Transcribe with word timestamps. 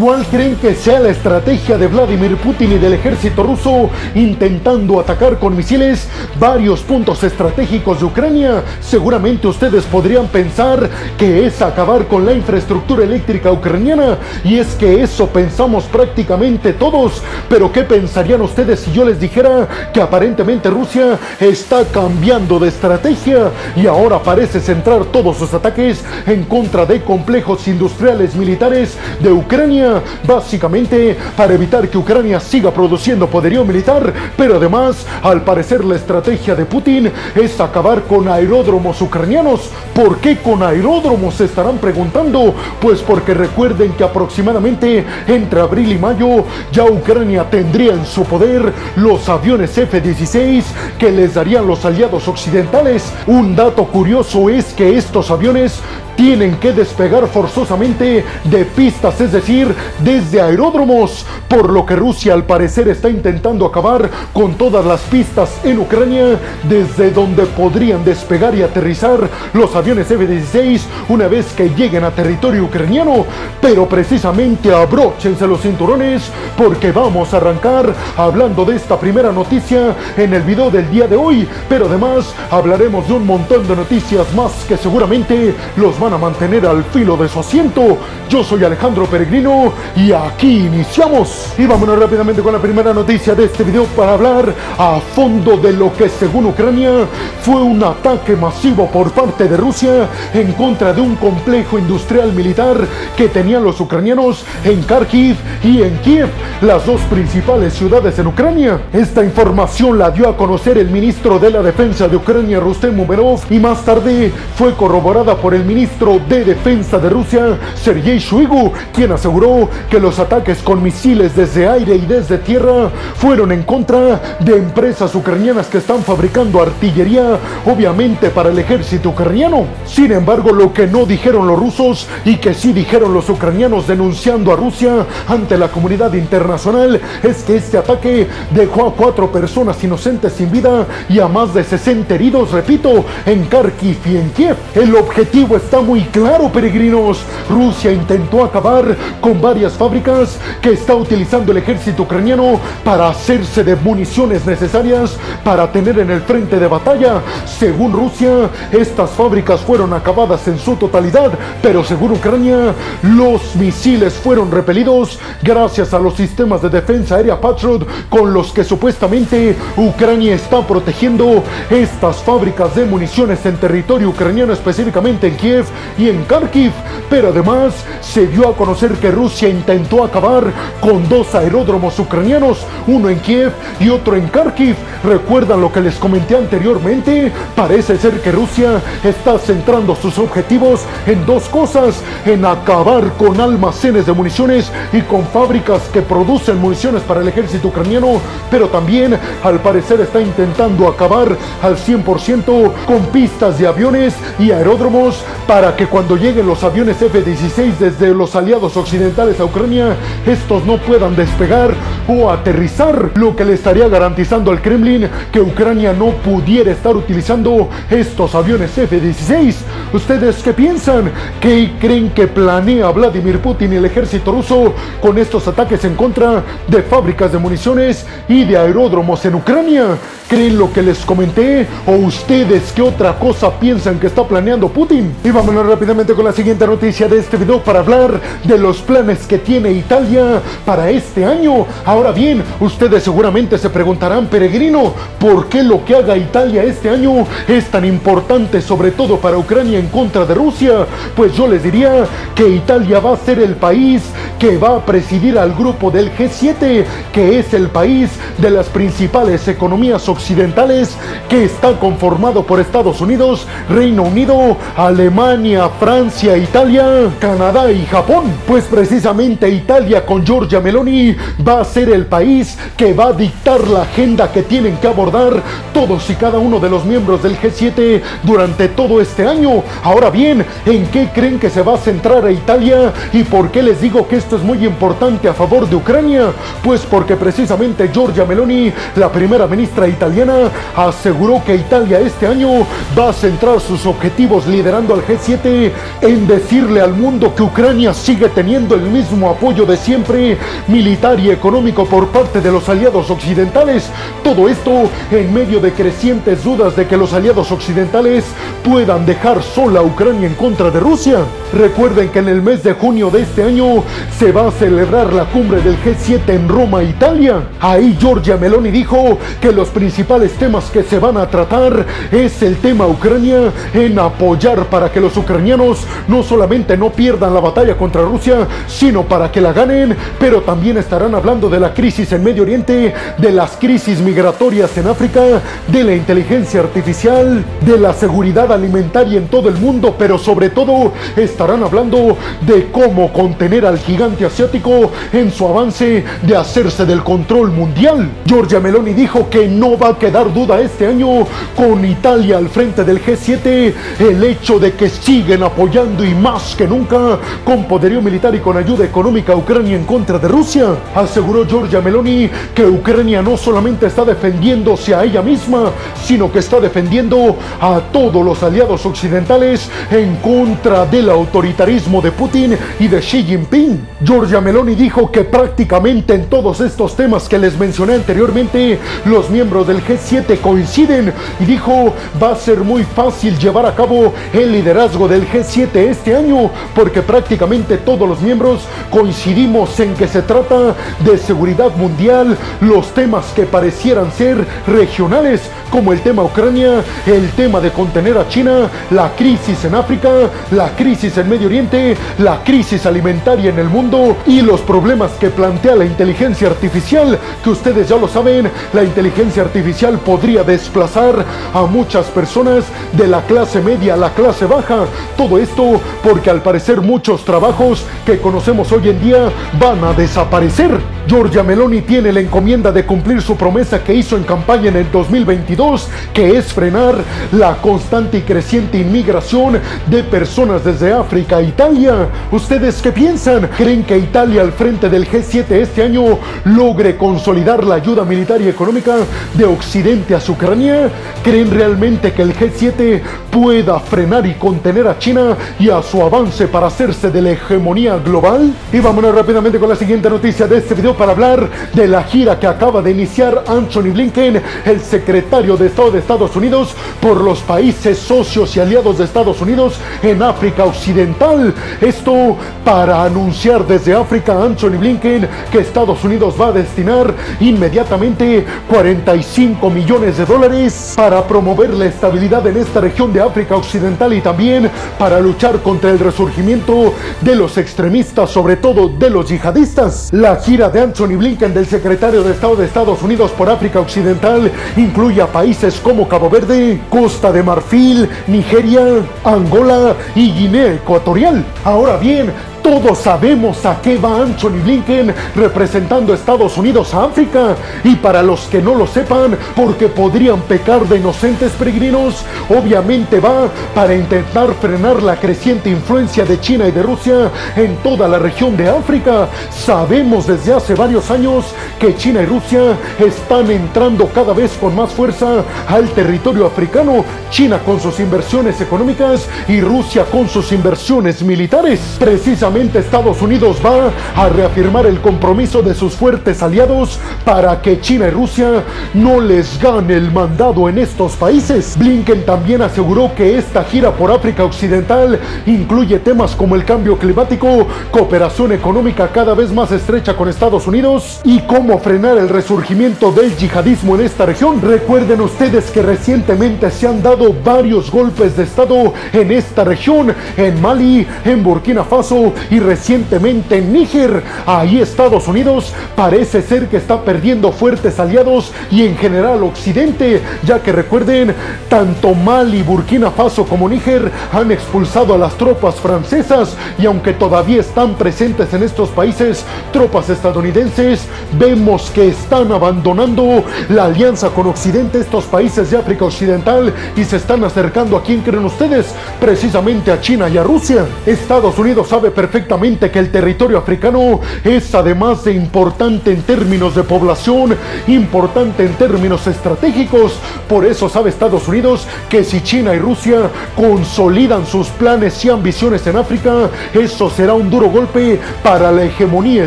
¿Cuál 0.00 0.24
creen 0.24 0.56
que 0.56 0.74
sea 0.74 0.98
la 0.98 1.10
estrategia 1.10 1.76
de 1.76 1.86
Vladimir 1.86 2.34
Putin 2.38 2.72
y 2.72 2.78
del 2.78 2.94
ejército 2.94 3.42
ruso 3.42 3.90
intentando 4.14 4.98
atacar 4.98 5.38
con 5.38 5.54
misiles 5.54 6.08
varios 6.38 6.80
puntos 6.80 7.22
estratégicos 7.22 7.98
de 8.00 8.06
Ucrania? 8.06 8.62
Seguramente 8.80 9.46
ustedes 9.46 9.84
podrían 9.84 10.26
pensar 10.28 10.88
que 11.18 11.44
es 11.44 11.60
acabar 11.60 12.06
con 12.06 12.24
la 12.24 12.32
infraestructura 12.32 13.04
eléctrica 13.04 13.52
ucraniana 13.52 14.16
y 14.42 14.56
es 14.56 14.68
que 14.68 15.02
eso 15.02 15.26
pensamos 15.26 15.84
prácticamente 15.84 16.72
todos. 16.72 17.20
Pero 17.50 17.70
¿qué 17.70 17.82
pensarían 17.82 18.40
ustedes 18.40 18.80
si 18.80 18.92
yo 18.92 19.04
les 19.04 19.20
dijera 19.20 19.68
que 19.92 20.00
aparentemente 20.00 20.70
Rusia 20.70 21.18
está 21.38 21.84
cambiando 21.84 22.58
de 22.58 22.68
estrategia 22.68 23.50
y 23.76 23.86
ahora 23.86 24.22
parece 24.22 24.60
centrar 24.60 25.04
todos 25.04 25.36
sus 25.36 25.52
ataques 25.52 26.02
en 26.26 26.44
contra 26.44 26.86
de 26.86 27.02
complejos 27.02 27.68
industriales 27.68 28.34
militares 28.34 28.96
de 29.20 29.30
Ucrania? 29.30 29.89
Básicamente 30.26 31.16
para 31.36 31.54
evitar 31.54 31.88
que 31.88 31.98
Ucrania 31.98 32.40
siga 32.40 32.70
produciendo 32.70 33.28
poderío 33.28 33.64
militar, 33.64 34.12
pero 34.36 34.56
además, 34.56 35.06
al 35.22 35.42
parecer 35.42 35.84
la 35.84 35.96
estrategia 35.96 36.54
de 36.54 36.64
Putin 36.64 37.10
es 37.34 37.60
acabar 37.60 38.02
con 38.02 38.28
aeródromos 38.28 39.00
ucranianos. 39.00 39.70
¿Por 39.94 40.18
qué 40.18 40.38
con 40.38 40.62
aeródromos 40.62 41.34
se 41.34 41.44
estarán 41.44 41.78
preguntando? 41.78 42.54
Pues 42.80 43.00
porque 43.00 43.34
recuerden 43.34 43.92
que 43.92 44.04
aproximadamente 44.04 45.04
entre 45.26 45.60
abril 45.60 45.92
y 45.92 45.98
mayo 45.98 46.44
ya 46.72 46.84
Ucrania 46.84 47.48
tendría 47.50 47.92
en 47.92 48.06
su 48.06 48.24
poder 48.24 48.72
los 48.96 49.28
aviones 49.28 49.76
F-16 49.76 50.64
que 50.98 51.10
les 51.10 51.34
darían 51.34 51.66
los 51.66 51.84
aliados 51.84 52.28
occidentales. 52.28 53.12
Un 53.26 53.56
dato 53.56 53.84
curioso 53.86 54.48
es 54.48 54.72
que 54.72 54.96
estos 54.96 55.30
aviones 55.30 55.80
tienen 56.20 56.56
que 56.56 56.74
despegar 56.74 57.26
forzosamente 57.28 58.22
de 58.44 58.64
pistas, 58.66 59.18
es 59.22 59.32
decir, 59.32 59.74
desde 60.04 60.42
aeródromos, 60.42 61.24
por 61.48 61.70
lo 61.70 61.86
que 61.86 61.96
Rusia 61.96 62.34
al 62.34 62.44
parecer 62.44 62.88
está 62.88 63.08
intentando 63.08 63.64
acabar 63.64 64.10
con 64.34 64.52
todas 64.56 64.84
las 64.84 65.00
pistas 65.00 65.50
en 65.64 65.78
Ucrania 65.78 66.38
desde 66.68 67.10
donde 67.10 67.46
podrían 67.46 68.04
despegar 68.04 68.54
y 68.54 68.60
aterrizar 68.60 69.30
los 69.54 69.74
aviones 69.74 70.10
F-16 70.10 70.82
una 71.08 71.26
vez 71.26 71.54
que 71.54 71.70
lleguen 71.70 72.04
a 72.04 72.10
territorio 72.10 72.64
ucraniano. 72.64 73.24
Pero 73.62 73.88
precisamente 73.88 74.74
abróchense 74.74 75.46
los 75.46 75.62
cinturones 75.62 76.30
porque 76.54 76.92
vamos 76.92 77.32
a 77.32 77.38
arrancar 77.38 77.94
hablando 78.18 78.66
de 78.66 78.76
esta 78.76 79.00
primera 79.00 79.32
noticia 79.32 79.96
en 80.18 80.34
el 80.34 80.42
video 80.42 80.70
del 80.70 80.90
día 80.90 81.06
de 81.06 81.16
hoy, 81.16 81.48
pero 81.66 81.86
además 81.86 82.34
hablaremos 82.50 83.08
de 83.08 83.14
un 83.14 83.24
montón 83.24 83.66
de 83.66 83.74
noticias 83.74 84.34
más 84.34 84.52
que 84.68 84.76
seguramente 84.76 85.54
los 85.76 85.98
van 85.98 86.09
a 86.12 86.18
mantener 86.18 86.66
al 86.66 86.84
filo 86.84 87.16
de 87.16 87.28
su 87.28 87.40
asiento. 87.40 87.98
Yo 88.28 88.42
soy 88.42 88.64
Alejandro 88.64 89.06
Peregrino 89.06 89.72
y 89.96 90.12
aquí 90.12 90.66
iniciamos. 90.66 91.52
Y 91.58 91.66
vámonos 91.66 91.98
rápidamente 91.98 92.42
con 92.42 92.52
la 92.52 92.58
primera 92.58 92.92
noticia 92.92 93.34
de 93.34 93.44
este 93.44 93.64
video 93.64 93.84
para 93.96 94.12
hablar 94.12 94.54
a 94.78 95.00
fondo 95.14 95.56
de 95.56 95.72
lo 95.72 95.92
que 95.92 96.08
según 96.08 96.46
Ucrania 96.46 97.06
fue 97.42 97.60
un 97.62 97.82
ataque 97.82 98.36
masivo 98.36 98.86
por 98.88 99.10
parte 99.12 99.48
de 99.48 99.56
Rusia 99.56 100.08
en 100.32 100.52
contra 100.52 100.92
de 100.92 101.00
un 101.00 101.16
complejo 101.16 101.78
industrial 101.78 102.32
militar 102.32 102.76
que 103.16 103.28
tenían 103.28 103.64
los 103.64 103.80
ucranianos 103.80 104.44
en 104.64 104.82
Kharkiv 104.82 105.36
y 105.62 105.82
en 105.82 105.96
Kiev, 105.98 106.28
las 106.62 106.86
dos 106.86 107.00
principales 107.02 107.74
ciudades 107.74 108.18
en 108.18 108.26
Ucrania. 108.26 108.80
Esta 108.92 109.24
información 109.24 109.98
la 109.98 110.10
dio 110.10 110.28
a 110.28 110.36
conocer 110.36 110.78
el 110.78 110.88
ministro 110.90 111.38
de 111.38 111.50
la 111.50 111.62
Defensa 111.62 112.08
de 112.08 112.16
Ucrania, 112.16 112.60
Rustem 112.60 112.98
Umerov, 112.98 113.40
y 113.50 113.58
más 113.58 113.84
tarde 113.84 114.32
fue 114.56 114.74
corroborada 114.74 115.36
por 115.36 115.54
el 115.54 115.64
ministro 115.64 115.89
de 116.00 116.44
Defensa 116.44 116.98
de 116.98 117.10
Rusia, 117.10 117.58
Sergei 117.74 118.18
Shoigu, 118.18 118.72
quien 118.94 119.12
aseguró 119.12 119.68
que 119.90 120.00
los 120.00 120.18
ataques 120.18 120.62
con 120.62 120.82
misiles 120.82 121.36
desde 121.36 121.68
aire 121.68 121.94
y 121.96 122.06
desde 122.06 122.38
tierra 122.38 122.90
fueron 123.16 123.52
en 123.52 123.64
contra 123.64 124.38
de 124.40 124.56
empresas 124.56 125.14
ucranianas 125.14 125.66
que 125.66 125.76
están 125.76 126.02
fabricando 126.02 126.62
artillería, 126.62 127.38
obviamente 127.66 128.30
para 128.30 128.48
el 128.48 128.58
ejército 128.58 129.10
ucraniano. 129.10 129.66
Sin 129.84 130.10
embargo, 130.12 130.52
lo 130.52 130.72
que 130.72 130.86
no 130.86 131.04
dijeron 131.04 131.46
los 131.46 131.58
rusos 131.58 132.08
y 132.24 132.36
que 132.36 132.54
sí 132.54 132.72
dijeron 132.72 133.12
los 133.12 133.28
ucranianos 133.28 133.86
denunciando 133.86 134.52
a 134.52 134.56
Rusia 134.56 135.04
ante 135.28 135.58
la 135.58 135.68
comunidad 135.68 136.14
internacional 136.14 136.98
es 137.22 137.42
que 137.42 137.56
este 137.56 137.76
ataque 137.76 138.26
dejó 138.52 138.86
a 138.86 138.94
cuatro 138.94 139.30
personas 139.30 139.82
inocentes 139.84 140.32
sin 140.32 140.50
vida 140.50 140.86
y 141.10 141.18
a 141.18 141.28
más 141.28 141.52
de 141.52 141.62
60 141.62 142.14
heridos, 142.14 142.52
repito, 142.52 143.04
en 143.26 143.44
Kharkiv 143.46 143.98
y 144.06 144.16
en 144.16 144.30
Kiev. 144.30 144.56
El 144.74 144.96
objetivo 144.96 145.56
está 145.56 145.79
muy 145.80 146.02
claro, 146.02 146.50
peregrinos. 146.50 147.22
Rusia 147.48 147.92
intentó 147.92 148.44
acabar 148.44 148.96
con 149.20 149.40
varias 149.40 149.72
fábricas 149.72 150.38
que 150.60 150.72
está 150.72 150.94
utilizando 150.94 151.52
el 151.52 151.58
ejército 151.58 152.02
ucraniano 152.02 152.60
para 152.84 153.08
hacerse 153.08 153.64
de 153.64 153.76
municiones 153.76 154.46
necesarias 154.46 155.16
para 155.44 155.70
tener 155.70 155.98
en 155.98 156.10
el 156.10 156.20
frente 156.22 156.58
de 156.58 156.66
batalla. 156.66 157.22
Según 157.46 157.92
Rusia, 157.92 158.50
estas 158.72 159.10
fábricas 159.10 159.60
fueron 159.60 159.92
acabadas 159.92 160.46
en 160.48 160.58
su 160.58 160.76
totalidad, 160.76 161.32
pero 161.62 161.84
según 161.84 162.12
Ucrania, 162.12 162.74
los 163.02 163.54
misiles 163.56 164.14
fueron 164.14 164.50
repelidos 164.50 165.18
gracias 165.42 165.94
a 165.94 165.98
los 165.98 166.14
sistemas 166.14 166.62
de 166.62 166.70
defensa 166.70 167.16
aérea 167.16 167.40
Patriot 167.40 167.86
con 168.08 168.32
los 168.32 168.52
que 168.52 168.64
supuestamente 168.64 169.56
Ucrania 169.76 170.34
está 170.34 170.66
protegiendo 170.66 171.42
estas 171.70 172.16
fábricas 172.16 172.74
de 172.74 172.84
municiones 172.84 173.44
en 173.46 173.56
territorio 173.56 174.08
ucraniano, 174.10 174.52
específicamente 174.52 175.28
en 175.28 175.36
Kiev 175.36 175.64
y 175.98 176.08
en 176.08 176.24
Kharkiv, 176.24 176.72
pero 177.08 177.28
además 177.28 177.74
se 178.00 178.26
dio 178.26 178.48
a 178.48 178.56
conocer 178.56 178.92
que 178.94 179.10
Rusia 179.10 179.48
intentó 179.48 180.04
acabar 180.04 180.52
con 180.80 181.08
dos 181.08 181.34
aeródromos 181.34 181.98
ucranianos, 181.98 182.66
uno 182.86 183.08
en 183.08 183.18
Kiev 183.20 183.52
y 183.78 183.88
otro 183.88 184.16
en 184.16 184.28
Kharkiv. 184.28 184.76
¿Recuerdan 185.04 185.60
lo 185.60 185.72
que 185.72 185.80
les 185.80 185.96
comenté 185.96 186.36
anteriormente? 186.36 187.32
Parece 187.54 187.98
ser 187.98 188.20
que 188.20 188.32
Rusia 188.32 188.80
está 189.02 189.38
centrando 189.38 189.96
sus 189.96 190.18
objetivos 190.18 190.82
en 191.06 191.24
dos 191.26 191.48
cosas, 191.48 192.00
en 192.24 192.44
acabar 192.44 193.12
con 193.14 193.40
almacenes 193.40 194.06
de 194.06 194.12
municiones 194.12 194.70
y 194.92 195.00
con 195.02 195.26
fábricas 195.26 195.82
que 195.92 196.02
producen 196.02 196.58
municiones 196.58 197.02
para 197.02 197.20
el 197.20 197.28
ejército 197.28 197.68
ucraniano, 197.68 198.20
pero 198.50 198.68
también 198.68 199.18
al 199.42 199.60
parecer 199.60 200.00
está 200.00 200.20
intentando 200.20 200.88
acabar 200.88 201.36
al 201.62 201.76
100% 201.76 202.72
con 202.86 203.00
pistas 203.12 203.58
de 203.58 203.66
aviones 203.66 204.14
y 204.38 204.50
aeródromos 204.50 205.22
para 205.46 205.59
que 205.60 205.86
cuando 205.86 206.16
lleguen 206.16 206.46
los 206.46 206.64
aviones 206.64 207.02
F-16 207.02 207.76
desde 207.78 208.14
los 208.14 208.34
aliados 208.34 208.78
occidentales 208.78 209.38
a 209.40 209.44
Ucrania, 209.44 209.94
estos 210.26 210.64
no 210.64 210.78
puedan 210.78 211.14
despegar 211.14 211.74
o 212.08 212.30
aterrizar, 212.30 213.10
lo 213.14 213.36
que 213.36 213.44
le 213.44 213.52
estaría 213.52 213.86
garantizando 213.86 214.50
al 214.50 214.62
Kremlin 214.62 215.08
que 215.30 215.40
Ucrania 215.40 215.92
no 215.92 216.12
pudiera 216.12 216.72
estar 216.72 216.96
utilizando 216.96 217.68
estos 217.90 218.34
aviones 218.34 218.76
F-16. 218.76 219.54
¿Ustedes 219.92 220.36
qué 220.42 220.54
piensan? 220.54 221.12
¿Qué 221.40 221.72
creen 221.78 222.10
que 222.10 222.26
planea 222.26 222.90
Vladimir 222.90 223.38
Putin 223.40 223.74
y 223.74 223.76
el 223.76 223.84
ejército 223.84 224.32
ruso 224.32 224.72
con 225.02 225.18
estos 225.18 225.46
ataques 225.46 225.84
en 225.84 225.94
contra 225.94 226.42
de 226.68 226.82
fábricas 226.82 227.32
de 227.32 227.38
municiones 227.38 228.06
y 228.28 228.44
de 228.44 228.56
aeródromos 228.56 229.22
en 229.26 229.34
Ucrania? 229.34 229.98
¿Creen 230.26 230.56
lo 230.56 230.72
que 230.72 230.82
les 230.82 231.04
comenté? 231.04 231.66
¿O 231.86 231.92
ustedes 231.92 232.72
qué 232.72 232.82
otra 232.82 233.18
cosa 233.18 233.50
piensan 233.58 233.98
que 233.98 234.06
está 234.06 234.22
planeando 234.24 234.68
Putin? 234.68 235.12
Vámonos 235.50 235.72
rápidamente 235.72 236.14
con 236.14 236.24
la 236.24 236.30
siguiente 236.30 236.64
noticia 236.64 237.08
de 237.08 237.18
este 237.18 237.36
video 237.36 237.60
para 237.60 237.80
hablar 237.80 238.20
de 238.44 238.56
los 238.56 238.80
planes 238.82 239.26
que 239.26 239.36
tiene 239.36 239.72
Italia 239.72 240.40
para 240.64 240.90
este 240.90 241.24
año. 241.24 241.66
Ahora 241.84 242.12
bien, 242.12 242.44
ustedes 242.60 243.02
seguramente 243.02 243.58
se 243.58 243.68
preguntarán, 243.68 244.28
peregrino, 244.28 244.94
¿por 245.18 245.48
qué 245.48 245.64
lo 245.64 245.84
que 245.84 245.96
haga 245.96 246.16
Italia 246.16 246.62
este 246.62 246.88
año 246.88 247.26
es 247.48 247.68
tan 247.68 247.84
importante, 247.84 248.62
sobre 248.62 248.92
todo 248.92 249.16
para 249.16 249.38
Ucrania 249.38 249.80
en 249.80 249.88
contra 249.88 250.24
de 250.24 250.34
Rusia? 250.34 250.86
Pues 251.16 251.34
yo 251.34 251.48
les 251.48 251.64
diría 251.64 252.04
que 252.36 252.48
Italia 252.48 253.00
va 253.00 253.14
a 253.14 253.16
ser 253.16 253.40
el 253.40 253.56
país 253.56 254.02
que 254.38 254.56
va 254.56 254.76
a 254.76 254.86
presidir 254.86 255.36
al 255.36 255.52
grupo 255.52 255.90
del 255.90 256.12
G7, 256.16 256.84
que 257.12 257.40
es 257.40 257.52
el 257.54 257.70
país 257.70 258.08
de 258.38 258.50
las 258.50 258.68
principales 258.68 259.48
economías 259.48 260.08
occidentales 260.08 260.96
que 261.28 261.42
está 261.42 261.72
conformado 261.80 262.44
por 262.44 262.60
Estados 262.60 263.00
Unidos, 263.00 263.48
Reino 263.68 264.04
Unido, 264.04 264.56
Alemania, 264.76 265.39
Francia, 265.78 266.36
Italia, 266.36 267.10
Canadá 267.18 267.70
y 267.70 267.84
Japón. 267.86 268.32
Pues 268.46 268.64
precisamente 268.64 269.50
Italia 269.50 270.06
con 270.06 270.24
Giorgia 270.24 270.60
Meloni 270.60 271.14
va 271.46 271.60
a 271.60 271.64
ser 271.64 271.90
el 271.90 272.06
país 272.06 272.56
que 272.76 272.94
va 272.94 273.08
a 273.08 273.12
dictar 273.12 273.66
la 273.68 273.82
agenda 273.82 274.32
que 274.32 274.42
tienen 274.42 274.76
que 274.76 274.86
abordar 274.86 275.42
todos 275.74 276.08
y 276.08 276.14
cada 276.14 276.38
uno 276.38 276.60
de 276.60 276.70
los 276.70 276.84
miembros 276.84 277.22
del 277.22 277.38
G7 277.38 278.00
durante 278.22 278.68
todo 278.68 279.00
este 279.00 279.26
año. 279.26 279.62
Ahora 279.82 280.08
bien, 280.08 280.46
¿en 280.64 280.86
qué 280.86 281.10
creen 281.14 281.38
que 281.38 281.50
se 281.50 281.62
va 281.62 281.74
a 281.74 281.78
centrar 281.78 282.24
a 282.24 282.30
Italia 282.30 282.92
y 283.12 283.24
por 283.24 283.50
qué 283.50 283.62
les 283.62 283.80
digo 283.80 284.06
que 284.08 284.16
es 284.16 284.20
esto 284.30 284.36
es 284.36 284.42
muy 284.44 284.64
importante 284.64 285.28
a 285.28 285.34
favor 285.34 285.68
de 285.68 285.74
Ucrania, 285.74 286.30
pues 286.62 286.82
porque 286.82 287.16
precisamente 287.16 287.88
Giorgia 287.88 288.24
Meloni, 288.24 288.72
la 288.94 289.10
primera 289.10 289.46
ministra 289.48 289.88
italiana, 289.88 290.50
aseguró 290.76 291.42
que 291.44 291.56
Italia 291.56 291.98
este 291.98 292.28
año 292.28 292.66
va 292.96 293.08
a 293.08 293.12
centrar 293.12 293.60
sus 293.60 293.86
objetivos 293.86 294.46
liderando 294.46 294.94
al 294.94 295.04
G7 295.04 295.29
en 295.32 296.26
decirle 296.26 296.80
al 296.80 296.92
mundo 296.92 297.34
que 297.36 297.42
Ucrania 297.42 297.94
sigue 297.94 298.28
teniendo 298.30 298.74
el 298.74 298.82
mismo 298.82 299.30
apoyo 299.30 299.64
de 299.64 299.76
siempre, 299.76 300.36
militar 300.66 301.20
y 301.20 301.30
económico 301.30 301.84
por 301.86 302.08
parte 302.08 302.40
de 302.40 302.50
los 302.50 302.68
aliados 302.68 303.10
occidentales. 303.10 303.88
Todo 304.24 304.48
esto 304.48 304.90
en 305.12 305.32
medio 305.32 305.60
de 305.60 305.72
crecientes 305.72 306.42
dudas 306.42 306.74
de 306.74 306.88
que 306.88 306.96
los 306.96 307.12
aliados 307.12 307.52
occidentales 307.52 308.24
puedan 308.64 309.06
dejar 309.06 309.42
sola 309.42 309.80
a 309.80 309.84
Ucrania 309.84 310.26
en 310.26 310.34
contra 310.34 310.70
de 310.70 310.80
Rusia. 310.80 311.18
Recuerden 311.52 312.08
que 312.08 312.18
en 312.18 312.28
el 312.28 312.42
mes 312.42 312.64
de 312.64 312.72
junio 312.72 313.10
de 313.10 313.22
este 313.22 313.44
año 313.44 313.84
se 314.18 314.32
va 314.32 314.48
a 314.48 314.52
celebrar 314.52 315.12
la 315.12 315.26
cumbre 315.26 315.60
del 315.60 315.76
G7 315.82 316.28
en 316.28 316.48
Roma, 316.48 316.82
Italia. 316.82 317.42
Ahí 317.60 317.96
Giorgia 318.00 318.36
Meloni 318.36 318.70
dijo 318.70 319.18
que 319.40 319.52
los 319.52 319.68
principales 319.68 320.32
temas 320.32 320.70
que 320.70 320.82
se 320.82 320.98
van 320.98 321.16
a 321.16 321.28
tratar 321.28 321.86
es 322.10 322.42
el 322.42 322.56
tema 322.56 322.86
Ucrania 322.86 323.52
en 323.72 323.98
apoyar 323.98 324.66
para 324.66 324.90
que 324.90 325.00
los 325.00 325.16
ucranianos 325.20 325.86
no 326.08 326.22
solamente 326.22 326.76
no 326.76 326.90
pierdan 326.90 327.34
la 327.34 327.40
batalla 327.40 327.76
contra 327.76 328.02
Rusia, 328.02 328.46
sino 328.66 329.04
para 329.04 329.30
que 329.30 329.40
la 329.40 329.52
ganen, 329.52 329.96
pero 330.18 330.42
también 330.42 330.76
estarán 330.76 331.14
hablando 331.14 331.48
de 331.48 331.60
la 331.60 331.72
crisis 331.72 332.12
en 332.12 332.24
Medio 332.24 332.42
Oriente, 332.42 332.94
de 333.16 333.32
las 333.32 333.52
crisis 333.52 334.00
migratorias 334.00 334.76
en 334.76 334.88
África, 334.88 335.20
de 335.68 335.84
la 335.84 335.94
inteligencia 335.94 336.60
artificial, 336.60 337.44
de 337.60 337.78
la 337.78 337.92
seguridad 337.92 338.52
alimentaria 338.52 339.18
en 339.18 339.28
todo 339.28 339.48
el 339.48 339.56
mundo, 339.56 339.94
pero 339.98 340.18
sobre 340.18 340.50
todo 340.50 340.92
estarán 341.16 341.62
hablando 341.62 342.16
de 342.46 342.70
cómo 342.70 343.12
contener 343.12 343.66
al 343.66 343.78
gigante 343.78 344.24
asiático 344.24 344.90
en 345.12 345.30
su 345.30 345.46
avance 345.46 346.04
de 346.22 346.36
hacerse 346.36 346.84
del 346.84 347.02
control 347.02 347.50
mundial. 347.50 348.10
Giorgia 348.26 348.60
Meloni 348.60 348.94
dijo 348.94 349.28
que 349.28 349.48
no 349.48 349.78
va 349.78 349.90
a 349.90 349.98
quedar 349.98 350.32
duda 350.32 350.60
este 350.60 350.86
año 350.86 351.26
con 351.56 351.84
Italia 351.84 352.38
al 352.38 352.48
frente 352.48 352.84
del 352.84 353.02
G7 353.04 353.72
el 353.98 354.22
hecho 354.24 354.58
de 354.58 354.72
que 354.72 354.88
siguen 355.10 355.42
apoyando 355.42 356.04
y 356.04 356.14
más 356.14 356.54
que 356.54 356.68
nunca 356.68 357.18
con 357.44 357.64
poderío 357.64 358.00
militar 358.00 358.32
y 358.32 358.38
con 358.38 358.56
ayuda 358.56 358.84
económica 358.84 359.32
a 359.32 359.36
Ucrania 359.36 359.74
en 359.74 359.84
contra 359.84 360.20
de 360.20 360.28
Rusia. 360.28 360.68
Aseguró 360.94 361.44
Giorgia 361.44 361.80
Meloni 361.80 362.30
que 362.54 362.64
Ucrania 362.64 363.20
no 363.20 363.36
solamente 363.36 363.86
está 363.86 364.04
defendiéndose 364.04 364.94
a 364.94 365.02
ella 365.02 365.20
misma, 365.20 365.72
sino 366.00 366.30
que 366.30 366.38
está 366.38 366.60
defendiendo 366.60 367.36
a 367.60 367.80
todos 367.92 368.24
los 368.24 368.40
aliados 368.44 368.86
occidentales 368.86 369.68
en 369.90 370.14
contra 370.18 370.86
del 370.86 371.10
autoritarismo 371.10 372.00
de 372.00 372.12
Putin 372.12 372.56
y 372.78 372.86
de 372.86 373.00
Xi 373.00 373.24
Jinping. 373.24 373.88
Giorgia 374.04 374.40
Meloni 374.40 374.76
dijo 374.76 375.10
que 375.10 375.24
prácticamente 375.24 376.14
en 376.14 376.26
todos 376.26 376.60
estos 376.60 376.94
temas 376.94 377.28
que 377.28 377.36
les 377.36 377.58
mencioné 377.58 377.94
anteriormente, 377.94 378.78
los 379.06 379.28
miembros 379.28 379.66
del 379.66 379.84
G7 379.84 380.38
coinciden 380.38 381.12
y 381.40 381.46
dijo 381.46 381.92
va 382.22 382.30
a 382.30 382.36
ser 382.36 382.58
muy 382.58 382.84
fácil 382.84 383.36
llevar 383.40 383.66
a 383.66 383.74
cabo 383.74 384.12
el 384.32 384.52
liderazgo 384.52 384.89
del 384.90 385.26
G7 385.28 385.76
este 385.76 386.16
año 386.16 386.50
porque 386.74 387.00
prácticamente 387.00 387.78
todos 387.78 388.08
los 388.08 388.20
miembros 388.20 388.62
coincidimos 388.90 389.78
en 389.78 389.94
que 389.94 390.08
se 390.08 390.22
trata 390.22 390.74
de 391.04 391.16
seguridad 391.16 391.74
mundial, 391.76 392.36
los 392.60 392.92
temas 392.92 393.26
que 393.34 393.44
parecieran 393.44 394.10
ser 394.10 394.44
regionales 394.66 395.42
como 395.70 395.92
el 395.92 396.00
tema 396.00 396.24
Ucrania, 396.24 396.82
el 397.06 397.30
tema 397.30 397.60
de 397.60 397.70
contener 397.70 398.18
a 398.18 398.28
China, 398.28 398.68
la 398.90 399.10
crisis 399.14 399.64
en 399.64 399.76
África, 399.76 400.10
la 400.50 400.70
crisis 400.70 401.16
en 401.18 401.28
Medio 401.28 401.46
Oriente, 401.46 401.96
la 402.18 402.42
crisis 402.42 402.84
alimentaria 402.84 403.50
en 403.50 403.58
el 403.58 403.68
mundo 403.68 404.16
y 404.26 404.40
los 404.40 404.60
problemas 404.60 405.12
que 405.12 405.30
plantea 405.30 405.76
la 405.76 405.84
inteligencia 405.84 406.48
artificial, 406.48 407.18
que 407.44 407.50
ustedes 407.50 407.88
ya 407.88 407.96
lo 407.96 408.08
saben, 408.08 408.50
la 408.72 408.82
inteligencia 408.82 409.42
artificial 409.42 409.98
podría 410.00 410.42
desplazar 410.42 411.24
a 411.54 411.62
muchas 411.62 412.06
personas 412.06 412.64
de 412.92 413.06
la 413.06 413.22
clase 413.22 413.60
media 413.60 413.94
a 413.94 413.96
la 413.96 414.10
clase 414.10 414.46
baja. 414.46 414.79
Todo 415.16 415.38
esto 415.38 415.80
porque 416.02 416.30
al 416.30 416.42
parecer 416.42 416.80
muchos 416.80 417.24
trabajos 417.24 417.84
que 418.04 418.18
conocemos 418.18 418.70
hoy 418.72 418.88
en 418.88 419.00
día 419.00 419.30
van 419.58 419.82
a 419.84 419.92
desaparecer. 419.92 420.99
Giorgia 421.10 421.42
Meloni 421.42 421.80
tiene 421.80 422.12
la 422.12 422.20
encomienda 422.20 422.70
de 422.70 422.86
cumplir 422.86 423.20
su 423.20 423.36
promesa 423.36 423.82
que 423.82 423.92
hizo 423.92 424.16
en 424.16 424.22
campaña 424.22 424.68
en 424.68 424.76
el 424.76 424.92
2022, 424.92 425.88
que 426.14 426.38
es 426.38 426.52
frenar 426.52 426.94
la 427.32 427.56
constante 427.56 428.18
y 428.18 428.20
creciente 428.20 428.78
inmigración 428.78 429.58
de 429.86 430.04
personas 430.04 430.64
desde 430.64 430.92
África 430.92 431.38
a 431.38 431.42
Italia. 431.42 432.06
¿Ustedes 432.30 432.80
qué 432.80 432.92
piensan? 432.92 433.50
¿Creen 433.56 433.82
que 433.82 433.98
Italia 433.98 434.42
al 434.42 434.52
frente 434.52 434.88
del 434.88 435.04
G7 435.04 435.50
este 435.50 435.82
año 435.82 436.16
logre 436.44 436.96
consolidar 436.96 437.64
la 437.64 437.74
ayuda 437.74 438.04
militar 438.04 438.40
y 438.40 438.46
económica 438.46 438.98
de 439.34 439.44
Occidente 439.46 440.14
a 440.14 440.20
Ucrania? 440.28 440.92
¿Creen 441.24 441.50
realmente 441.50 442.12
que 442.12 442.22
el 442.22 442.36
G7 442.36 443.02
pueda 443.32 443.80
frenar 443.80 444.26
y 444.26 444.34
contener 444.34 444.86
a 444.86 444.96
China 444.96 445.36
y 445.58 445.70
a 445.70 445.82
su 445.82 446.00
avance 446.00 446.46
para 446.46 446.68
hacerse 446.68 447.10
de 447.10 447.20
la 447.20 447.32
hegemonía 447.32 447.96
global? 447.96 448.54
Y 448.72 448.78
vámonos 448.78 449.12
rápidamente 449.12 449.58
con 449.58 449.70
la 449.70 449.74
siguiente 449.74 450.08
noticia 450.08 450.46
de 450.46 450.58
este 450.58 450.76
video 450.76 450.99
para 451.00 451.12
hablar 451.12 451.48
de 451.72 451.88
la 451.88 452.02
gira 452.02 452.38
que 452.38 452.46
acaba 452.46 452.82
de 452.82 452.90
iniciar 452.90 453.44
Anthony 453.48 453.90
Blinken, 453.90 454.42
el 454.66 454.80
secretario 454.82 455.56
de 455.56 455.68
Estado 455.68 455.92
de 455.92 455.98
Estados 455.98 456.36
Unidos, 456.36 456.74
por 457.00 457.22
los 457.22 457.40
países 457.40 457.96
socios 457.96 458.54
y 458.54 458.60
aliados 458.60 458.98
de 458.98 459.04
Estados 459.04 459.40
Unidos 459.40 459.80
en 460.02 460.22
África 460.22 460.66
Occidental. 460.66 461.54
Esto 461.80 462.36
para 462.62 463.02
anunciar 463.02 463.66
desde 463.66 463.94
África 463.94 464.44
Anthony 464.44 464.76
Blinken 464.78 465.26
que 465.50 465.60
Estados 465.60 466.04
Unidos 466.04 466.34
va 466.38 466.48
a 466.48 466.52
destinar 466.52 467.14
inmediatamente 467.40 468.44
45 468.68 469.70
millones 469.70 470.18
de 470.18 470.26
dólares 470.26 470.92
para 470.98 471.26
promover 471.26 471.70
la 471.70 471.86
estabilidad 471.86 472.46
en 472.46 472.58
esta 472.58 472.82
región 472.82 473.10
de 473.10 473.22
África 473.22 473.56
Occidental 473.56 474.12
y 474.12 474.20
también 474.20 474.70
para 474.98 475.18
luchar 475.18 475.62
contra 475.62 475.88
el 475.88 475.98
resurgimiento 475.98 476.92
de 477.22 477.36
los 477.36 477.56
extremistas, 477.56 478.28
sobre 478.28 478.58
todo 478.58 478.90
de 478.90 479.08
los 479.08 479.30
yihadistas. 479.30 480.10
La 480.12 480.36
gira 480.36 480.68
de 480.68 480.79
Anthony 480.80 481.16
Blinken 481.16 481.52
del 481.52 481.66
secretario 481.66 482.22
de 482.22 482.32
Estado 482.32 482.56
de 482.56 482.64
Estados 482.64 483.02
Unidos 483.02 483.30
por 483.32 483.50
África 483.50 483.80
Occidental 483.80 484.50
incluye 484.76 485.20
a 485.20 485.26
países 485.26 485.78
como 485.78 486.08
Cabo 486.08 486.30
Verde, 486.30 486.80
Costa 486.88 487.30
de 487.30 487.42
Marfil, 487.42 488.08
Nigeria, 488.26 488.80
Angola 489.22 489.94
y 490.14 490.32
Guinea 490.32 490.74
Ecuatorial. 490.74 491.44
Ahora 491.64 491.98
bien, 491.98 492.32
todos 492.62 492.98
sabemos 492.98 493.64
a 493.64 493.80
qué 493.80 493.96
va 493.96 494.22
Anthony 494.22 494.62
Blinken 494.62 495.14
representando 495.34 496.12
a 496.12 496.16
Estados 496.16 496.56
Unidos 496.58 496.94
a 496.94 497.04
África. 497.04 497.56
Y 497.84 497.96
para 497.96 498.22
los 498.22 498.42
que 498.42 498.60
no 498.60 498.74
lo 498.74 498.86
sepan, 498.86 499.36
porque 499.56 499.88
podrían 499.88 500.40
pecar 500.42 500.86
de 500.86 500.98
inocentes 500.98 501.52
peregrinos, 501.52 502.24
obviamente 502.48 503.20
va 503.20 503.48
para 503.74 503.94
intentar 503.94 504.52
frenar 504.60 505.02
la 505.02 505.16
creciente 505.16 505.70
influencia 505.70 506.24
de 506.24 506.40
China 506.40 506.68
y 506.68 506.72
de 506.72 506.82
Rusia 506.82 507.30
en 507.56 507.76
toda 507.76 508.08
la 508.08 508.18
región 508.18 508.56
de 508.56 508.68
África. 508.68 509.28
Sabemos 509.50 510.26
desde 510.26 510.54
hace 510.54 510.74
varios 510.74 511.10
años 511.10 511.46
que 511.78 511.96
China 511.96 512.22
y 512.22 512.26
Rusia 512.26 512.76
están 512.98 513.50
entrando 513.50 514.06
cada 514.08 514.32
vez 514.32 514.52
con 514.60 514.76
más 514.76 514.90
fuerza 514.90 515.44
al 515.68 515.88
territorio 515.90 516.46
africano. 516.46 517.04
China 517.30 517.58
con 517.64 517.80
sus 517.80 518.00
inversiones 518.00 518.60
económicas 518.60 519.28
y 519.48 519.60
Rusia 519.60 520.04
con 520.04 520.28
sus 520.28 520.52
inversiones 520.52 521.22
militares. 521.22 521.80
Precisamente 521.98 522.49
Estados 522.56 523.22
Unidos 523.22 523.58
va 523.64 523.92
a 524.16 524.28
reafirmar 524.28 524.84
el 524.84 525.00
compromiso 525.00 525.62
de 525.62 525.72
sus 525.72 525.94
fuertes 525.94 526.42
aliados 526.42 526.98
para 527.24 527.62
que 527.62 527.80
China 527.80 528.08
y 528.08 528.10
Rusia 528.10 528.64
no 528.92 529.20
les 529.20 529.60
gane 529.60 529.94
el 529.94 530.10
mandado 530.10 530.68
en 530.68 530.78
estos 530.78 531.12
países. 531.12 531.78
Blinken 531.78 532.26
también 532.26 532.60
aseguró 532.62 533.14
que 533.14 533.38
esta 533.38 533.62
gira 533.62 533.92
por 533.92 534.10
África 534.10 534.44
Occidental 534.44 535.20
incluye 535.46 536.00
temas 536.00 536.34
como 536.34 536.56
el 536.56 536.64
cambio 536.64 536.98
climático, 536.98 537.68
cooperación 537.92 538.52
económica 538.52 539.08
cada 539.12 539.34
vez 539.34 539.52
más 539.52 539.70
estrecha 539.70 540.16
con 540.16 540.28
Estados 540.28 540.66
Unidos 540.66 541.20
y 541.22 541.38
cómo 541.42 541.78
frenar 541.78 542.18
el 542.18 542.28
resurgimiento 542.28 543.12
del 543.12 543.36
yihadismo 543.36 543.94
en 543.94 544.00
esta 544.06 544.26
región. 544.26 544.60
Recuerden 544.60 545.20
ustedes 545.20 545.70
que 545.70 545.82
recientemente 545.82 546.68
se 546.72 546.88
han 546.88 547.00
dado 547.00 547.32
varios 547.44 547.92
golpes 547.92 548.36
de 548.36 548.42
Estado 548.42 548.92
en 549.12 549.30
esta 549.30 549.62
región, 549.62 550.12
en 550.36 550.60
Mali, 550.60 551.06
en 551.24 551.44
Burkina 551.44 551.84
Faso 551.84 552.32
y 552.50 552.58
recientemente 552.60 553.58
en 553.58 553.72
Níger. 553.72 554.22
Ahí 554.46 554.80
Estados 554.80 555.28
Unidos 555.28 555.72
parece 555.96 556.42
ser 556.42 556.68
que 556.68 556.76
está 556.76 557.02
perdiendo 557.02 557.52
fuertes 557.52 557.98
aliados 557.98 558.52
y 558.70 558.84
en 558.84 558.96
general 558.96 559.42
Occidente, 559.42 560.22
ya 560.44 560.60
que 560.60 560.72
recuerden, 560.72 561.34
tanto 561.68 562.14
Mali, 562.14 562.62
Burkina 562.62 563.10
Faso 563.10 563.44
como 563.44 563.68
Níger 563.68 564.10
han 564.32 564.50
expulsado 564.50 565.14
a 565.14 565.18
las 565.18 565.34
tropas 565.34 565.76
francesas 565.76 566.56
y 566.78 566.86
aunque 566.86 567.12
todavía 567.12 567.60
están 567.60 567.94
presentes 567.94 568.52
en 568.54 568.62
estos 568.62 568.88
países 568.90 569.44
tropas 569.72 570.08
estadounidenses, 570.08 571.06
vemos 571.38 571.90
que 571.90 572.08
están 572.08 572.52
abandonando 572.52 573.44
la 573.68 573.84
alianza 573.84 574.30
con 574.30 574.46
Occidente 574.46 575.00
estos 575.00 575.24
países 575.24 575.70
de 575.70 575.78
África 575.78 576.04
Occidental 576.04 576.72
y 576.96 577.04
se 577.04 577.16
están 577.16 577.44
acercando 577.44 577.96
a 577.96 578.02
quién 578.02 578.20
creen 578.20 578.44
ustedes, 578.44 578.94
precisamente 579.20 579.92
a 579.92 580.00
China 580.00 580.28
y 580.28 580.38
a 580.38 580.42
Rusia. 580.42 580.86
Estados 581.06 581.58
Unidos 581.58 581.88
sabe 581.88 582.10
perfectamente 582.10 582.29
perfectamente 582.30 582.92
que 582.92 583.00
el 583.00 583.10
territorio 583.10 583.58
africano 583.58 584.20
es 584.44 584.72
además 584.72 585.24
de 585.24 585.32
importante 585.32 586.12
en 586.12 586.22
términos 586.22 586.76
de 586.76 586.84
población, 586.84 587.56
importante 587.88 588.64
en 588.64 588.74
términos 588.74 589.26
estratégicos. 589.26 590.12
Por 590.48 590.64
eso 590.64 590.88
sabe 590.88 591.10
Estados 591.10 591.48
Unidos 591.48 591.88
que 592.08 592.22
si 592.22 592.40
China 592.40 592.72
y 592.72 592.78
Rusia 592.78 593.22
consolidan 593.56 594.46
sus 594.46 594.68
planes 594.68 595.24
y 595.24 595.30
ambiciones 595.30 595.84
en 595.88 595.96
África, 595.96 596.50
eso 596.72 597.10
será 597.10 597.34
un 597.34 597.50
duro 597.50 597.68
golpe 597.68 598.20
para 598.44 598.70
la 598.70 598.84
hegemonía 598.84 599.46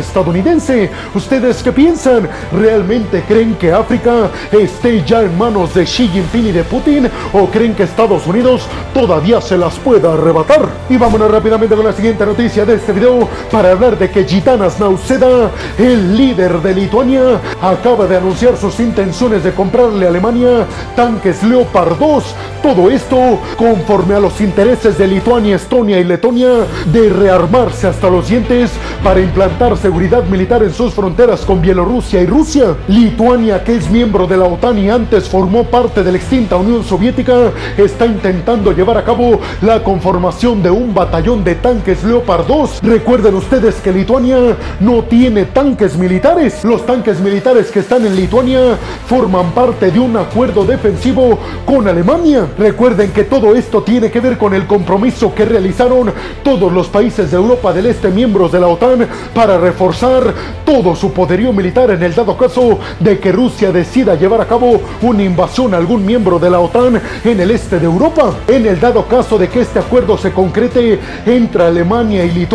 estadounidense. 0.00 0.90
¿Ustedes 1.14 1.62
qué 1.62 1.72
piensan? 1.72 2.28
¿Realmente 2.52 3.24
creen 3.26 3.54
que 3.54 3.72
África 3.72 4.28
esté 4.52 5.02
ya 5.06 5.22
en 5.22 5.38
manos 5.38 5.72
de 5.72 5.84
Xi 5.84 6.06
Jinping 6.08 6.48
y 6.48 6.52
de 6.52 6.64
Putin? 6.64 7.08
¿O 7.32 7.46
creen 7.46 7.74
que 7.74 7.84
Estados 7.84 8.26
Unidos 8.26 8.66
todavía 8.92 9.40
se 9.40 9.56
las 9.56 9.78
pueda 9.78 10.12
arrebatar? 10.12 10.68
Y 10.90 10.98
vámonos 10.98 11.30
rápidamente 11.30 11.74
con 11.74 11.86
la 11.86 11.94
siguiente 11.94 12.26
noticia 12.26 12.66
de 12.66 12.73
este 12.74 12.92
video 12.92 13.28
para 13.50 13.72
hablar 13.72 13.98
de 13.98 14.10
que 14.10 14.24
Gitanas 14.24 14.78
Nauseda, 14.80 15.50
el 15.78 16.16
líder 16.16 16.60
de 16.60 16.74
Lituania, 16.74 17.40
acaba 17.62 18.06
de 18.06 18.16
anunciar 18.16 18.56
sus 18.56 18.80
intenciones 18.80 19.44
de 19.44 19.52
comprarle 19.52 20.06
a 20.06 20.08
Alemania 20.08 20.66
tanques 20.96 21.42
Leopard 21.42 21.98
2. 21.98 22.24
Todo 22.62 22.90
esto 22.90 23.38
conforme 23.56 24.14
a 24.14 24.20
los 24.20 24.40
intereses 24.40 24.96
de 24.98 25.06
Lituania, 25.06 25.56
Estonia 25.56 26.00
y 26.00 26.04
Letonia 26.04 26.66
de 26.86 27.10
rearmarse 27.10 27.86
hasta 27.86 28.08
los 28.08 28.28
dientes 28.28 28.70
para 29.02 29.20
implantar 29.20 29.76
seguridad 29.76 30.24
militar 30.24 30.62
en 30.62 30.72
sus 30.72 30.94
fronteras 30.94 31.40
con 31.42 31.60
Bielorrusia 31.60 32.22
y 32.22 32.26
Rusia. 32.26 32.76
Lituania, 32.88 33.62
que 33.62 33.76
es 33.76 33.90
miembro 33.90 34.26
de 34.26 34.36
la 34.36 34.44
OTAN 34.44 34.78
y 34.78 34.90
antes 34.90 35.28
formó 35.28 35.64
parte 35.64 36.02
de 36.02 36.12
la 36.12 36.18
extinta 36.18 36.56
Unión 36.56 36.82
Soviética, 36.84 37.52
está 37.76 38.06
intentando 38.06 38.72
llevar 38.72 38.98
a 38.98 39.04
cabo 39.04 39.40
la 39.60 39.82
conformación 39.82 40.62
de 40.62 40.70
un 40.70 40.94
batallón 40.94 41.44
de 41.44 41.54
tanques 41.56 42.02
Leopard 42.04 42.46
2. 42.46 42.63
Recuerden 42.82 43.34
ustedes 43.34 43.74
que 43.76 43.92
Lituania 43.92 44.56
no 44.80 45.04
tiene 45.04 45.44
tanques 45.44 45.98
militares. 45.98 46.64
Los 46.64 46.86
tanques 46.86 47.20
militares 47.20 47.70
que 47.70 47.80
están 47.80 48.06
en 48.06 48.16
Lituania 48.16 48.78
forman 49.06 49.50
parte 49.50 49.90
de 49.90 49.98
un 49.98 50.16
acuerdo 50.16 50.64
defensivo 50.64 51.38
con 51.66 51.86
Alemania. 51.86 52.46
Recuerden 52.58 53.12
que 53.12 53.24
todo 53.24 53.54
esto 53.54 53.82
tiene 53.82 54.10
que 54.10 54.20
ver 54.20 54.38
con 54.38 54.54
el 54.54 54.66
compromiso 54.66 55.34
que 55.34 55.44
realizaron 55.44 56.12
todos 56.42 56.72
los 56.72 56.88
países 56.88 57.30
de 57.30 57.36
Europa 57.36 57.72
del 57.74 57.86
Este 57.86 58.08
miembros 58.08 58.52
de 58.52 58.60
la 58.60 58.68
OTAN 58.68 59.06
para 59.34 59.58
reforzar 59.58 60.32
todo 60.64 60.96
su 60.96 61.12
poderío 61.12 61.52
militar 61.52 61.90
en 61.90 62.02
el 62.02 62.14
dado 62.14 62.36
caso 62.36 62.78
de 62.98 63.18
que 63.18 63.30
Rusia 63.30 63.72
decida 63.72 64.14
llevar 64.14 64.40
a 64.40 64.46
cabo 64.46 64.80
una 65.02 65.22
invasión 65.22 65.74
a 65.74 65.76
algún 65.76 66.04
miembro 66.06 66.38
de 66.38 66.48
la 66.48 66.60
OTAN 66.60 67.00
en 67.24 67.40
el 67.40 67.50
este 67.50 67.78
de 67.78 67.84
Europa. 67.84 68.34
En 68.48 68.66
el 68.66 68.80
dado 68.80 69.06
caso 69.06 69.36
de 69.36 69.48
que 69.48 69.60
este 69.60 69.80
acuerdo 69.80 70.16
se 70.16 70.32
concrete 70.32 70.98
entre 71.26 71.64
Alemania 71.64 72.24
y 72.24 72.30
Lituania 72.30 72.53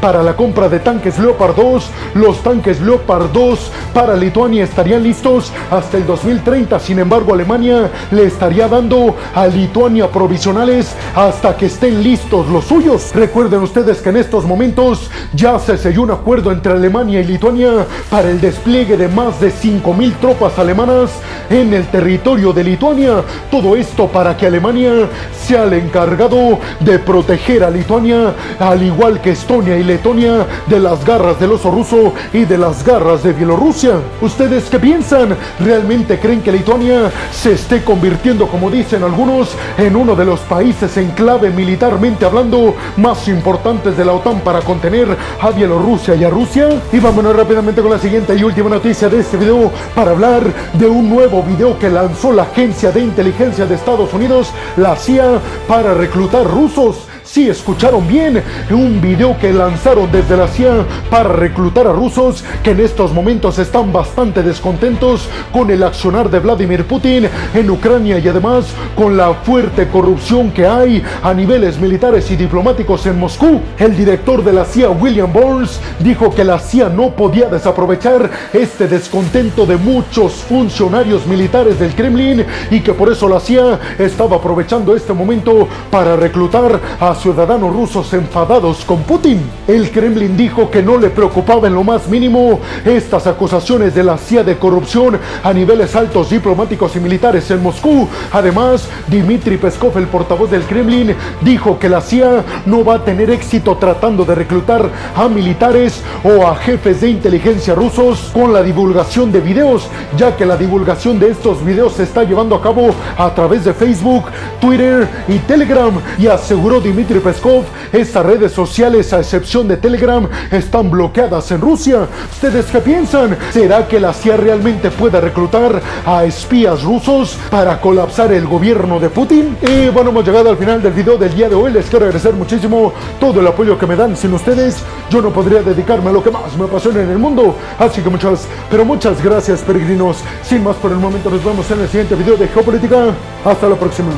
para 0.00 0.22
la 0.22 0.36
compra 0.36 0.68
de 0.68 0.78
tanques 0.78 1.18
Leopard 1.18 1.56
2, 1.56 1.90
los 2.14 2.40
tanques 2.44 2.80
Leopard 2.80 3.30
2 3.32 3.72
para 3.92 4.14
Lituania 4.14 4.62
estarían 4.62 5.02
listos 5.02 5.52
hasta 5.72 5.96
el 5.96 6.06
2030. 6.06 6.78
Sin 6.78 7.00
embargo, 7.00 7.34
Alemania 7.34 7.90
le 8.12 8.26
estaría 8.26 8.68
dando 8.68 9.16
a 9.34 9.48
Lituania 9.48 10.08
provisionales 10.08 10.94
hasta 11.16 11.56
que 11.56 11.66
estén 11.66 12.00
listos 12.00 12.46
los 12.48 12.66
suyos. 12.66 13.10
Recuerden 13.12 13.62
ustedes 13.62 14.00
que 14.00 14.10
en 14.10 14.18
estos 14.18 14.44
momentos 14.44 15.10
ya 15.32 15.58
se 15.58 15.78
selló 15.78 16.02
un 16.02 16.12
acuerdo 16.12 16.52
entre 16.52 16.72
Alemania 16.72 17.20
y 17.20 17.24
Lituania 17.24 17.86
para 18.10 18.30
el 18.30 18.40
despliegue 18.40 18.96
de 18.96 19.08
más 19.08 19.40
de 19.40 19.50
5.000 19.50 20.14
tropas 20.20 20.60
alemanas 20.60 21.10
en 21.50 21.74
el 21.74 21.86
territorio 21.86 22.52
de 22.52 22.64
Lituania. 22.64 23.22
Todo 23.50 23.76
esto 23.76 24.08
para 24.08 24.36
que 24.36 24.46
Alemania 24.46 25.08
sea 25.46 25.64
el 25.64 25.74
encargado 25.74 26.58
de 26.80 26.98
proteger 26.98 27.64
a 27.64 27.70
Lituania, 27.70 28.34
al 28.58 28.82
igual 28.82 29.20
que 29.20 29.30
Estonia 29.30 29.76
y 29.76 29.84
Letonia, 29.84 30.46
de 30.66 30.80
las 30.80 31.04
garras 31.04 31.38
del 31.38 31.52
oso 31.52 31.70
ruso 31.70 32.14
y 32.32 32.44
de 32.44 32.58
las 32.58 32.84
garras 32.84 33.22
de 33.22 33.32
Bielorrusia. 33.32 33.92
¿Ustedes 34.20 34.64
qué 34.70 34.78
piensan? 34.78 35.36
¿Realmente 35.60 36.18
creen 36.18 36.42
que 36.42 36.52
Lituania 36.52 37.10
se 37.32 37.52
esté 37.52 37.82
convirtiendo, 37.82 38.46
como 38.46 38.70
dicen 38.70 39.02
algunos, 39.02 39.50
en 39.78 39.96
uno 39.96 40.14
de 40.14 40.24
los 40.24 40.40
países 40.40 40.96
en 40.96 41.10
clave 41.10 41.50
militarmente 41.50 42.24
hablando 42.24 42.74
más 42.96 43.28
importantes 43.28 43.96
de 43.96 44.04
la 44.04 44.12
OTAN 44.12 44.40
para 44.40 44.60
contener 44.60 45.16
a 45.40 45.50
Bielorrusia 45.50 46.14
y 46.14 46.24
a 46.24 46.30
Rusia? 46.30 46.68
Y 46.92 46.98
vámonos 46.98 47.36
rápidamente 47.36 47.82
con 47.82 47.90
la 47.90 47.98
siguiente 47.98 48.34
y 48.34 48.42
última 48.42 48.70
noticia 48.70 49.08
de 49.08 49.20
este 49.20 49.36
video 49.36 49.70
para 49.94 50.12
hablar 50.12 50.42
de 50.74 50.86
un 50.86 51.08
nuevo 51.08 51.33
video 51.42 51.78
que 51.78 51.90
lanzó 51.90 52.32
la 52.32 52.44
Agencia 52.44 52.92
de 52.92 53.00
Inteligencia 53.00 53.66
de 53.66 53.74
Estados 53.74 54.12
Unidos, 54.12 54.52
la 54.76 54.96
CIA, 54.96 55.40
para 55.66 55.94
reclutar 55.94 56.46
rusos. 56.46 57.06
Si 57.34 57.48
escucharon 57.48 58.06
bien, 58.06 58.40
un 58.70 59.00
video 59.00 59.36
que 59.40 59.52
lanzaron 59.52 60.08
desde 60.12 60.36
la 60.36 60.46
CIA 60.46 60.86
para 61.10 61.30
reclutar 61.30 61.88
a 61.88 61.92
rusos 61.92 62.44
que 62.62 62.70
en 62.70 62.78
estos 62.78 63.12
momentos 63.12 63.58
están 63.58 63.92
bastante 63.92 64.40
descontentos 64.40 65.28
con 65.50 65.68
el 65.68 65.82
accionar 65.82 66.30
de 66.30 66.38
Vladimir 66.38 66.84
Putin 66.84 67.26
en 67.52 67.70
Ucrania 67.70 68.20
y 68.20 68.28
además 68.28 68.66
con 68.94 69.16
la 69.16 69.34
fuerte 69.34 69.88
corrupción 69.88 70.52
que 70.52 70.64
hay 70.64 71.02
a 71.24 71.34
niveles 71.34 71.80
militares 71.80 72.30
y 72.30 72.36
diplomáticos 72.36 73.04
en 73.06 73.18
Moscú. 73.18 73.60
El 73.80 73.96
director 73.96 74.44
de 74.44 74.52
la 74.52 74.64
CIA, 74.64 74.90
William 74.90 75.32
Burns, 75.32 75.80
dijo 75.98 76.32
que 76.32 76.44
la 76.44 76.60
CIA 76.60 76.88
no 76.88 77.16
podía 77.16 77.48
desaprovechar 77.48 78.30
este 78.52 78.86
descontento 78.86 79.66
de 79.66 79.76
muchos 79.76 80.34
funcionarios 80.34 81.26
militares 81.26 81.80
del 81.80 81.96
Kremlin 81.96 82.46
y 82.70 82.78
que 82.78 82.94
por 82.94 83.10
eso 83.10 83.28
la 83.28 83.40
CIA 83.40 83.80
estaba 83.98 84.36
aprovechando 84.36 84.94
este 84.94 85.12
momento 85.12 85.66
para 85.90 86.14
reclutar 86.14 86.80
a 87.00 87.23
ciudadanos 87.24 87.72
rusos 87.72 88.12
enfadados 88.12 88.84
con 88.84 89.02
Putin. 89.04 89.40
El 89.66 89.90
Kremlin 89.90 90.36
dijo 90.36 90.70
que 90.70 90.82
no 90.82 90.98
le 90.98 91.08
preocupaba 91.08 91.66
en 91.66 91.72
lo 91.72 91.82
más 91.82 92.06
mínimo 92.06 92.60
estas 92.84 93.26
acusaciones 93.26 93.94
de 93.94 94.02
la 94.02 94.18
CIA 94.18 94.44
de 94.44 94.58
corrupción 94.58 95.18
a 95.42 95.50
niveles 95.54 95.96
altos 95.96 96.28
diplomáticos 96.28 96.94
y 96.96 97.00
militares 97.00 97.50
en 97.50 97.62
Moscú. 97.62 98.06
Además, 98.30 98.90
Dmitry 99.06 99.56
Peskov, 99.56 99.96
el 99.96 100.06
portavoz 100.06 100.50
del 100.50 100.64
Kremlin, 100.64 101.16
dijo 101.40 101.78
que 101.78 101.88
la 101.88 102.02
CIA 102.02 102.44
no 102.66 102.84
va 102.84 102.96
a 102.96 103.04
tener 103.06 103.30
éxito 103.30 103.78
tratando 103.78 104.26
de 104.26 104.34
reclutar 104.34 104.86
a 105.16 105.26
militares 105.26 106.02
o 106.24 106.46
a 106.46 106.54
jefes 106.56 107.00
de 107.00 107.08
inteligencia 107.08 107.74
rusos 107.74 108.32
con 108.34 108.52
la 108.52 108.62
divulgación 108.62 109.32
de 109.32 109.40
videos, 109.40 109.88
ya 110.18 110.36
que 110.36 110.44
la 110.44 110.58
divulgación 110.58 111.18
de 111.18 111.30
estos 111.30 111.64
videos 111.64 111.94
se 111.94 112.02
está 112.02 112.22
llevando 112.22 112.54
a 112.54 112.60
cabo 112.60 112.94
a 113.16 113.34
través 113.34 113.64
de 113.64 113.72
Facebook, 113.72 114.24
Twitter 114.60 115.08
y 115.26 115.38
Telegram, 115.38 115.94
y 116.18 116.26
aseguró 116.26 116.82
Dmitry 117.14 117.32
Peskov, 117.32 117.64
estas 117.92 118.26
redes 118.26 118.52
sociales, 118.52 119.12
a 119.12 119.20
excepción 119.20 119.68
de 119.68 119.76
Telegram, 119.76 120.28
están 120.50 120.90
bloqueadas 120.90 121.48
en 121.52 121.60
Rusia. 121.60 122.08
¿Ustedes 122.32 122.66
qué 122.66 122.80
piensan? 122.80 123.36
¿Será 123.52 123.86
que 123.86 124.00
la 124.00 124.12
CIA 124.12 124.36
realmente 124.36 124.90
puede 124.90 125.20
reclutar 125.20 125.80
a 126.04 126.24
espías 126.24 126.82
rusos 126.82 127.38
para 127.50 127.80
colapsar 127.80 128.32
el 128.32 128.46
gobierno 128.46 128.98
de 128.98 129.10
Putin? 129.10 129.56
Y 129.62 129.90
bueno, 129.90 130.10
hemos 130.10 130.26
llegado 130.26 130.50
al 130.50 130.56
final 130.56 130.82
del 130.82 130.92
video 130.92 131.16
del 131.16 131.34
día 131.34 131.48
de 131.48 131.54
hoy. 131.54 131.72
Les 131.72 131.86
quiero 131.86 132.06
agradecer 132.06 132.34
muchísimo 132.34 132.92
todo 133.20 133.40
el 133.40 133.46
apoyo 133.46 133.78
que 133.78 133.86
me 133.86 133.94
dan. 133.94 134.16
Sin 134.16 134.34
ustedes, 134.34 134.78
yo 135.08 135.22
no 135.22 135.30
podría 135.30 135.62
dedicarme 135.62 136.10
a 136.10 136.12
lo 136.12 136.22
que 136.22 136.32
más 136.32 136.56
me 136.58 136.64
apasiona 136.64 137.02
en 137.02 137.10
el 137.10 137.18
mundo. 137.18 137.54
Así 137.78 138.00
que 138.00 138.10
muchas, 138.10 138.48
pero 138.68 138.84
muchas 138.84 139.22
gracias, 139.22 139.60
peregrinos. 139.60 140.16
Sin 140.42 140.64
más 140.64 140.74
por 140.76 140.90
el 140.90 140.98
momento, 140.98 141.30
nos 141.30 141.44
vemos 141.44 141.70
en 141.70 141.80
el 141.80 141.88
siguiente 141.88 142.16
video 142.16 142.36
de 142.36 142.48
Geopolítica. 142.48 143.14
Hasta 143.44 143.68
la 143.68 143.76
próxima. 143.76 144.10